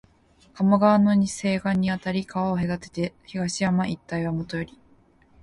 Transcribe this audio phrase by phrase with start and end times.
[0.55, 4.75] 加茂川の西岸にあり、川を隔てて東山一帯はもとより、